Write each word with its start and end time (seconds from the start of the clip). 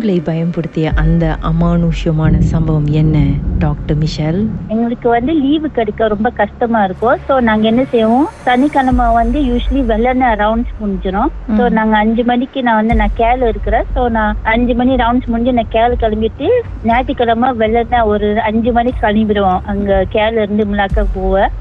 உங்களை 0.00 0.20
பயன்படுத்திய 0.28 0.90
அந்த 1.00 1.24
அமானுஷ்யமான 1.48 2.38
சம்பவம் 2.52 2.86
என்ன 3.00 3.16
டாக்டர் 3.64 3.98
மிஷல்? 4.02 4.38
எங்களுக்கு 4.74 5.08
வந்து 5.14 5.32
லீவு 5.40 5.68
கிடைக்க 5.78 6.06
ரொம்ப 6.12 6.28
கஷ்டமா 6.38 6.80
இருக்கும். 6.86 7.18
ஸோ 7.26 7.34
நாங்க 7.48 7.66
என்ன 7.70 7.82
செய்வோம்? 7.94 8.24
சனிக்கிழமை 8.46 9.06
வந்து 9.18 9.38
யூஸ்வலி 9.48 9.82
வெள்ளன 9.90 10.30
ரவுண்ட்ஸ் 10.42 10.72
முடிஞ்சிடும் 10.80 11.30
ஸோ 11.58 11.64
நாங்க 11.78 11.96
அஞ்சு 12.02 12.24
மணிக்கு 12.30 12.62
நான் 12.68 12.78
வந்து 12.80 12.96
நான் 13.00 13.16
கேள் 13.20 13.44
இருக்கிறேன் 13.50 13.90
ஸோ 13.96 14.04
நான் 14.16 14.40
அஞ்சு 14.54 14.76
மணி 14.80 14.94
ரவுண்ட்ஸ் 15.02 15.30
முடிஞ்சு 15.32 15.54
நான் 15.58 15.72
கேள் 15.76 15.98
கிளம்பிட்டு 16.04 16.48
ஞாயிற்றுக்கிழமை 16.90 17.50
வெள்ளன 17.64 18.02
ஒரு 18.12 18.30
அஞ்சு 18.50 18.72
மணிக்கு 18.78 19.04
கிளம்பிடுவோம் 19.06 19.60
அங்க 19.74 20.00
கேள் 20.16 20.40
இருந்து 20.44 20.66
முலாக்க 20.72 21.06
போவேன். 21.18 21.52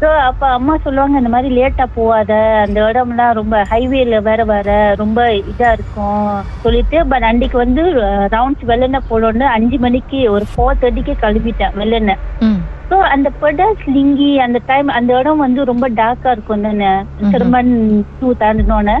ஸோ 0.00 0.08
அப்போ 0.28 0.46
அம்மா 0.56 0.74
சொல்லுவாங்க 0.84 1.20
இந்த 1.20 1.30
மாதிரி 1.34 1.50
லேட்டா 1.58 1.84
போகாத. 1.94 2.32
அந்த 2.64 2.78
இடம்லாம் 2.88 3.36
ரொம்ப 3.38 3.56
ஹைவேல 3.70 4.16
வேற 4.22 4.40
வேற 4.44 4.68
ரொம்ப 5.02 5.20
இதா 5.52 5.68
இருக்கும். 5.76 6.26
சொல்லிட்டு 6.64 6.98
பட் 7.12 7.26
அன்னைக்கு 7.30 7.58
வந்து 7.64 7.82
uh, 8.04 8.24
ரவுண்ட்ஸ் 8.34 8.68
வெள்ளன 8.70 9.00
போடணும்னு 9.10 9.46
அஞ்சு 9.56 9.78
மணிக்கு 9.78 10.20
ஒரு 10.34 10.46
ஃபோர் 10.52 10.80
தேர்ட்டிக்கு 10.82 11.14
கிளம்பிட்டேன் 11.24 11.76
வெள்ளன 11.80 12.16
ஸோ 12.90 12.96
அந்த 13.12 13.28
படாஸ் 13.40 13.84
லிங்கி 13.94 14.28
அந்த 14.42 14.58
டைம் 14.66 14.88
அந்த 14.96 15.10
இடம் 15.18 15.42
வந்து 15.44 15.60
ரொம்ப 15.64 15.86
டார்க்கா 15.96 16.30
இருக்கும் 16.30 16.66
தானே? 16.66 16.90
சிறுமன் 17.30 17.72
டூ 18.18 18.28
தாண்டினோன்னு 18.34 18.96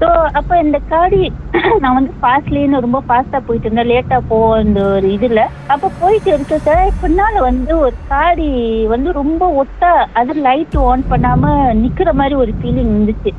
ஸோ 0.00 0.08
அப்போ 0.32 0.54
இந்த 0.58 0.78
காடி 0.88 1.22
நான் 1.82 1.96
வந்து 1.96 2.12
ஃபாஸ்ட் 2.20 2.52
லேன் 2.54 2.76
ரொம்ப 2.78 2.98
ஃபாஸ்டா 3.08 3.38
போயிட்டு 3.46 3.66
இருந்தேன். 3.66 3.90
லேட்டா 3.90 4.18
போவோம் 4.28 4.62
இந்த 4.64 4.80
ஒரு 4.92 5.08
இதுல. 5.16 5.40
அப்போ 5.66 5.88
போயிட்டு 6.00 6.30
இருக்க 6.32 6.74
பின்னால 7.02 7.34
வந்து 7.40 7.72
ஒரு 7.78 7.96
காடி 8.08 8.48
வந்து 8.86 9.10
ரொம்ப 9.12 9.46
ஒட்டா 9.62 9.90
அது 10.12 10.34
லைட் 10.46 10.76
ஆன் 10.84 11.04
பண்ணாம 11.10 11.52
நிக்கிற 11.82 12.12
மாதிரி 12.12 12.36
ஒரு 12.36 12.54
ஃபீலிங் 12.58 12.92
இருந்துச்சு. 12.92 13.32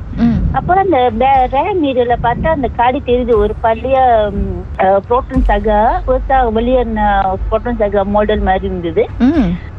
ம் 0.54 0.58
அப்போ 0.58 0.72
அந்த 0.80 0.98
ரே 1.52 1.62
மீடியில 1.82 2.14
பார்த்தா 2.24 2.48
அந்த 2.56 2.68
காடி 2.76 2.98
தெரியுது. 3.08 3.32
ஒரு 3.44 3.54
பழைய 3.64 3.96
புரோட்டன் 5.06 5.46
சகா 5.48 5.78
புதுசா 6.06 6.36
வெளியேறின 6.56 7.00
புரோட்டன் 7.48 7.80
சகா 7.82 8.02
மாடல் 8.14 8.46
மாதிரி 8.48 8.66
இருந்தது. 8.70 9.04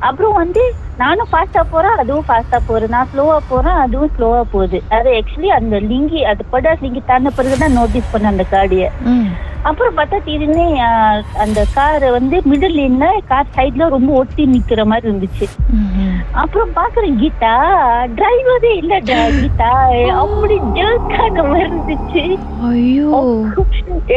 அப்புறம் 0.08 0.36
வந்து 0.42 0.64
நானும் 1.02 1.32
ஃபாஸ்டா 1.32 1.62
போறேன் 1.72 1.98
அதுவும் 2.02 2.28
ஃபாஸ்டா 2.28 2.60
போறேன் 2.68 2.94
நான் 2.96 3.10
ஸ்லோவா 3.14 3.38
போறேன் 3.52 3.80
அதுவும் 3.86 4.14
ஸ்லோவா 4.18 4.42
போகுது. 4.54 4.80
அது 4.98 5.10
ஆக்சுவலி 5.20 5.50
அந்த 5.60 5.80
லிங்கி 5.92 6.22
அது 6.32 6.44
படாஸ் 6.54 6.84
லிங்கி 6.86 7.04
தாண்ட 7.10 7.32
பிறகுதான் 7.40 7.78
நோட்டீஸ் 7.80 8.14
பண்ண 8.14 8.34
அந்த 8.34 8.46
காடியை. 8.54 8.90
அப்புறம் 9.70 9.96
பார்த்தா 9.98 10.18
திடீர்னு 10.26 10.66
அந்த 11.44 11.60
கார் 11.78 12.04
வந்து 12.18 12.38
மிடில் 12.52 12.78
லேன்ல 12.80 13.06
கார் 13.32 13.54
சைட்ல 13.56 13.88
ரொம்ப 13.96 14.12
ஒட்டி 14.22 14.44
நிக்கிற 14.56 14.82
மாதிரி 14.92 15.10
இருந்துச்சு. 15.12 15.48
அப்புறம் 16.34 16.72
பாக்குறேன் 16.74 17.18
கீதா 17.20 17.52
டிரைவரே 18.16 18.72
இல்லடா 18.82 19.20
கீதா. 19.36 19.70
அப்படி 20.16 20.56
ஜெர்க்கான 20.78 21.44
மாதிரி 21.44 21.66
இருந்துச்சு 21.66 22.24
ஐயோ. 22.70 23.20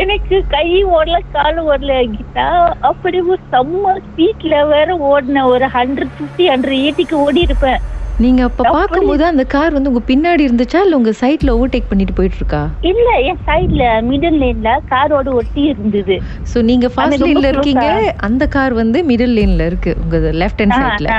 எனக்கு 0.01 0.37
கை 0.49 0.67
ஓடல 0.97 1.19
காலு 1.29 1.63
ஓடல 1.71 1.99
கீதா. 2.15 2.47
அப்படி 2.91 3.21
ஒரு 3.29 3.41
செம்ம 3.53 3.95
ஸ்பீட்ல 4.07 4.67
வேற 4.67 4.89
ஓடின 5.11 5.45
ஒரு 5.47 5.69
ஹண்ட்ரட் 5.77 6.17
பிப்டி 6.19 6.47
ஹண்ட்ரட் 6.51 6.81
எயிட்டிக்கு 6.81 7.17
ஓடி 7.27 7.41
இருப்பேன் 7.41 7.81
நீங்க 8.25 8.41
அப்ப 8.47 8.63
பார்க்கும்போது 8.77 9.23
அந்த 9.31 9.43
கார் 9.53 9.75
வந்து 9.77 9.91
உங்க 9.91 10.03
பின்னாடி 10.11 10.43
இருந்துச்சா? 10.47 10.79
இல்ல 10.85 10.99
உங்க 11.01 11.13
சைட்ல 11.21 11.53
ஓவர்டேக் 11.57 11.91
பண்ணிட்டு 11.91 12.15
போயிட்டு 12.19 12.39
இருக்கா 12.41 12.63
இல்ல 12.91 13.09
என் 13.29 13.43
சைடுல 13.49 13.85
மிடில் 14.09 14.39
லேன்ல 14.43 14.71
காரோட 14.93 15.29
ஒட்டி 15.41 15.63
இருந்தது. 15.73 16.17
சோ 16.53 16.61
நீங்க 16.71 16.89
ரொம்ப 16.97 17.19
லேன்ல 17.25 17.51
இருக்கீங்க. 17.53 17.87
அந்த 18.29 18.47
கார் 18.57 18.75
வந்து 18.83 19.01
மிடில் 19.11 19.37
லேன்ல 19.39 19.67
இருக்கு. 19.71 19.93
உங்க 20.05 20.19
லெஃப்ட் 20.43 20.63
ஹேண்ட் 20.63 20.79
சைட்ல 20.81 21.11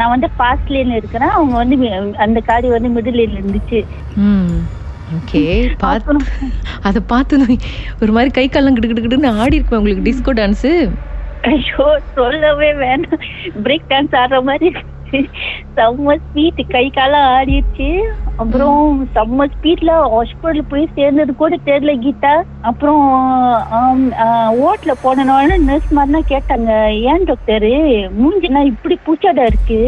நான் 0.00 0.12
வந்து 0.14 0.28
ஃபாஸ்ட் 0.36 0.72
லேன்ல 0.74 0.98
இருக்கிறேன். 1.00 1.32
அவங்க 1.36 1.54
வந்து 1.62 1.76
அந்த 2.26 2.38
காடி 2.50 2.68
வந்து 2.76 2.90
மிடில் 2.96 3.18
லேன்ல 3.20 3.40
இருந்துச்சு. 3.42 3.80
ஓகே 5.18 5.42
பார்த்து 5.82 6.14
அதை 6.88 7.00
பார்த்து 7.12 7.58
ஒரு 8.02 8.12
மாதிரி 8.16 8.30
கை 8.38 8.46
காலம் 8.48 8.76
கிடுக்கிட்டுன்னு 8.76 9.34
ஆடி 9.42 9.58
இருப்பேன் 9.58 9.80
உங்களுக்கு 9.80 10.06
டிஸ்கோ 10.08 10.34
டான்ஸு 10.40 10.72
ஐயோ 11.50 11.84
சொல்லவே 12.16 12.70
வேணாம். 12.84 13.20
பிரேக் 13.66 13.90
டான்ஸ் 13.92 14.16
ஆடுற 14.20 14.38
மாதிரி 14.50 14.70
இருந்துச்சு. 15.12 15.24
செம்ம 15.76 16.16
ஸ்பீட் 16.24 16.60
கை 16.68 16.90
காலம் 16.90 17.26
ஆடிடுச்சு. 17.34 18.00
அப்புறம் 18.36 19.08
செம்ம 19.14 19.44
ஸ்பீட்ல 19.52 19.90
ஹாஸ்பிட்டல் 20.14 20.62
போய் 20.68 20.88
சேர்ந்தது 20.94 21.34
கூட 21.34 21.56
தெரியல 21.64 21.92
கீதா. 22.04 22.34
அப்புறம் 22.60 23.02
ஓட்ல 24.64 24.92
போனோன்னு 25.04 25.58
நர்ஸ் 25.58 25.94
மாதிரிலாம் 25.94 26.28
கேட்டாங்க 26.28 26.70
ஏன் 27.00 27.24
டாக்டர் 27.24 27.62
மூஞ்சிலாம் 28.18 28.64
இப்படி 28.64 28.98
பூச்சாடா 29.06 29.46
இருக்கு. 29.46 29.80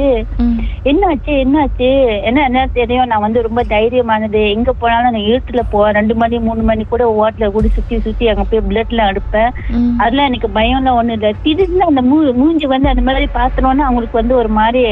என்னாச்சு 0.84 1.34
என்னாச்சு? 1.44 1.90
என்ன 2.22 2.44
என்ன 2.44 2.66
தெரியும்? 2.72 3.06
நான் 3.06 3.20
வந்து 3.20 3.42
ரொம்ப 3.42 3.62
தைரியமானது. 3.68 4.50
எங்க 4.50 4.72
போனாலும் 4.72 5.12
நான் 5.12 5.28
இருட்டுல 5.30 5.60
போவேன் 5.70 5.94
ரெண்டு 5.94 6.14
மணி 6.14 6.38
மூணு 6.38 6.62
மணி 6.62 6.84
கூட 6.84 7.04
ஓட்டல 7.22 7.50
கூட 7.50 7.66
சுத்தி 7.68 8.00
சுத்தி 8.00 8.28
அங்க 8.28 8.44
போய் 8.44 8.66
பிளட்ல 8.68 9.10
எடுப்பேன். 9.12 9.50
ம். 9.68 9.98
அதெல்லாம் 9.98 10.26
எனக்கு 10.26 10.48
பயம்லாம் 10.54 10.94
ஒண்ணும் 10.94 11.08
இல்ல. 11.08 11.32
திடீர்னு 11.42 11.84
அந்த 11.84 12.02
மூ 12.02 12.34
மூஞ்சி 12.34 12.66
வந்து 12.66 12.88
அந்த 12.88 13.02
மாதிரி 13.02 13.26
பார்த்தோன்னே 13.34 13.84
அவங்களுக்கு 13.88 14.18
வந்து 14.18 14.34
ஒரு 14.36 14.48
மாதிரி 14.48 14.82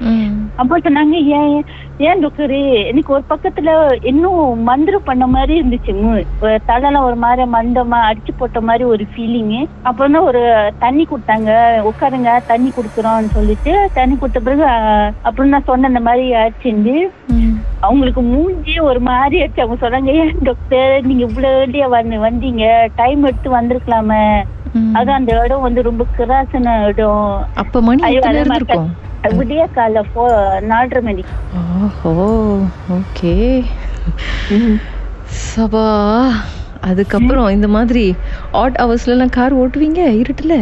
ம். 0.00 0.50
அப்போ 0.56 0.78
சொன்னாங்க 0.78 1.16
ஏன் 1.30 1.64
ஏன் 1.98 2.22
டாக்டரு 2.22 2.58
எனக்கு 2.84 3.12
ஒரு 3.12 3.24
பக்கத்துல 3.30 3.70
இன்னும் 4.02 4.62
மந்திரம் 4.62 5.04
பண்ண 5.04 5.26
மாதிரி 5.26 5.60
இருந்துச்சு. 5.60 5.92
தலைலாம் 6.66 7.02
ஒரு 7.02 7.16
மாதிரி 7.16 7.50
மண்டமா 7.50 7.98
அடிச்சு 8.08 8.32
போட்ட 8.38 8.60
மாதிரி 8.60 8.84
ஒரு 8.84 9.06
ஃபீலிங் 9.14 9.54
அப்புறம் 9.82 10.12
தான் 10.12 10.22
ஒரு 10.22 10.42
தண்ணி 10.78 11.06
கொடுத்தாங்க. 11.06 11.50
உட்காருங்க 11.90 12.46
தண்ணி 12.46 12.70
கொடுக்குறோம்னு 12.70 13.30
சொல்லிட்டு 13.30 13.90
தண்ணி 13.94 14.16
கொடுத்த 14.16 14.40
பிறகு 14.40 14.64
அப்புறம் 15.22 15.48
நான் 15.48 15.64
சொன்ன 15.64 15.88
இந்த 15.88 16.00
மாதிரி 16.00 16.34
ஆச்சுண்டு 16.34 16.96
அவங்களுக்கு 17.80 18.22
மூஞ்சி 18.22 18.78
ஒரு 18.80 19.00
மாதிரி 19.00 19.42
ஆச்சு 19.42 19.62
அவங்க 19.62 19.78
சொன்னாங்க 19.82 20.12
ஏன் 20.14 20.38
டாக்டர் 20.42 21.06
நீங்க 21.06 21.24
இவ்வளவு 21.24 21.56
வந்தீங்க. 22.18 22.64
டைம் 22.94 23.24
எடுத்து 23.24 23.50
வந்திருக்கலாமே. 23.50 24.22
அது 24.98 25.10
அந்த 25.18 25.30
இடம் 25.44 25.66
வந்து 25.66 25.80
ரொம்ப 25.88 26.04
கிராசன 26.18 26.76
இடம். 26.90 27.28
அப்ப 27.62 27.82
மணி 27.88 28.02
எத்தனை 28.10 28.40
இருந்திருக்கும் 28.42 28.90
விடிய 29.38 29.62
கால 29.76 30.02
போ 30.14 30.24
நாலரை 30.70 31.00
மணி. 31.08 31.22
ஓஹோ 31.62 32.12
ஓகே. 32.98 33.34
சபா 35.48 35.86
அதுக்கப்புறம் 36.88 37.48
இந்த 37.56 37.68
மாதிரி 37.76 38.04
ஆட் 38.60 38.78
ஹவர்ஸ்ல 38.82 39.14
எல்லாம் 39.14 39.36
கார் 39.38 39.58
ஓட்டுவீங்க 39.62 40.02
இருட்டுல? 40.22 40.54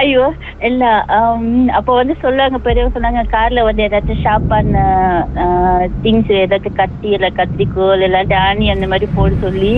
ஐயோ 0.00 0.24
இல்ல 0.68 0.84
அப்ப 1.78 1.88
வந்து 1.98 2.14
சொல்லுவாங்க 2.22 2.58
பெரியவங்க 2.66 2.96
சொன்னாங்க 2.96 3.22
கார்ல 3.34 3.64
வந்து 3.68 3.84
ஏதாச்சும் 3.86 4.22
ஷாப்பான 4.26 4.82
திங்ஸ் 6.04 6.32
ஏதாச்சும் 6.42 6.78
கத்தி 6.80 7.08
இல்ல 7.16 7.28
கத்திரிக்கோல் 7.38 8.04
இல்லாட்டி 8.06 8.36
ஆணி 8.46 8.66
அந்த 8.74 8.86
மாதிரி 8.92 9.08
போட 9.16 9.32
சொல்லி. 9.44 9.74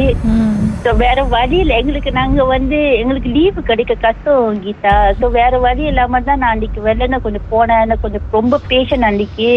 ஸோ 0.84 0.90
வேற 0.98 1.18
வழி 1.32 1.56
இல்லை 1.60 1.74
எங்களுக்கு 1.80 2.10
நாங்க 2.18 2.42
வந்து 2.50 2.78
எங்களுக்கு 2.98 3.30
லீவு 3.34 3.60
கிடைக்க 3.62 3.94
கஷ்டம் 3.98 4.60
கீதா. 4.62 4.92
ஸோ 5.18 5.26
வேற 5.36 5.52
வழி 5.60 5.82
இல்லாம 5.90 6.20
தான் 6.22 6.40
நான் 6.42 6.54
அன்னைக்கு 6.54 6.80
வெள்ளன 6.82 7.18
கொஞ்சம் 7.24 7.46
போனேன். 7.50 7.74
கொஞ்சம் 8.04 8.24
ரொம்ப 8.32 8.60
பேஷன் 8.68 9.06
அன்னைக்கு. 9.08 9.48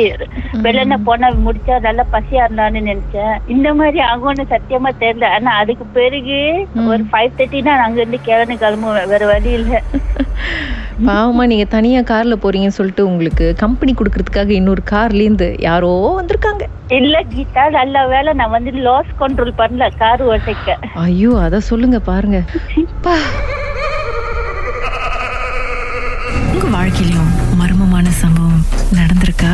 வெள்ளன 0.65 0.97
போனா 1.05 1.29
முடிச்சா 1.45 1.75
நல்லா 1.87 2.05
பசியா 2.15 2.43
இருந்தான்னு 2.45 2.81
நினைச்சேன். 2.83 3.35
இந்த 3.55 3.69
மாதிரி 3.73 4.01
ஆகும்னு 4.09 4.45
சத்தியமா 4.53 4.91
தெரியல. 4.97 5.27
ஆனா 5.37 5.51
அதுக்கு 5.61 5.87
பிறகு 5.97 6.39
ஒரு 6.87 7.03
ஃபைவ் 7.09 7.31
தேர்ட்டினா 7.33 7.75
அங்க 7.85 7.99
இருந்து 8.01 8.21
கிளம்பி 8.23 8.57
கிளம்புவேன். 8.57 8.79
வேற 9.13 9.23
வழி 9.27 9.51
இல்ல 9.53 9.73
பாவமா 11.07 11.43
நீங்க 11.51 11.65
தனியா 11.73 12.01
கார்ல 12.09 12.35
போறீங்கன்னு 12.43 12.77
சொல்லிட்டு 12.77 13.03
உங்களுக்கு 13.09 13.45
கம்பெனி 13.61 13.91
கொடுக்கறதுக்காக 13.93 14.51
இன்னொரு 14.57 14.83
கார்ல 14.91 15.23
இருந்து 15.25 15.47
யாரோ 15.67 15.89
வந்திருக்காங்க. 16.19 16.63
இல்ல 16.99 17.15
கீதா 17.33 17.63
நல்ல 17.77 18.05
வேலை 18.13 18.31
நான் 18.39 18.53
வந்து 18.55 18.71
லாஸ் 18.87 19.11
கண்ட்ரோல் 19.21 19.53
பண்ணல 19.61 19.87
கார் 20.01 20.23
ஓட்டைக்க 20.31 20.77
ஐயோ 21.05 21.31
அத 21.45 21.61
சொல்லுங்க 21.69 21.99
பாருங்க. 22.09 22.39
உங்க 26.53 26.67
வாழ்க்கையிலும் 26.77 27.31
மர்மமான 27.61 28.07
சம்பவம் 28.23 28.65
நடந்திருக்கா? 28.99 29.53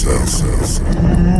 Sensação. 0.00 1.39